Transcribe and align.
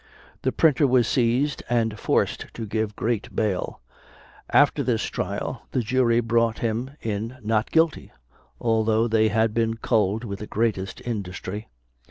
The 0.41 0.51
printer 0.51 0.87
was 0.87 1.07
seized, 1.07 1.61
and 1.69 1.99
forced 1.99 2.47
to 2.55 2.65
give 2.65 2.95
great 2.95 3.35
bail: 3.35 3.81
after 4.49 4.81
this 4.81 5.03
trial 5.03 5.67
the 5.73 5.81
jury 5.81 6.21
brought 6.21 6.57
him 6.57 6.89
in 7.03 7.37
not 7.43 7.69
guilty, 7.69 8.11
although 8.59 9.07
they 9.07 9.27
had 9.27 9.53
been 9.53 9.75
culled 9.77 10.23
with 10.23 10.39
the 10.39 10.47
greatest 10.47 11.03
industry. 11.05 11.67